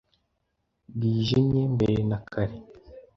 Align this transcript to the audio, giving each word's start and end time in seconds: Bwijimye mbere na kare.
Bwijimye 0.95 1.61
mbere 1.75 1.97
na 2.09 2.17
kare. 2.31 2.57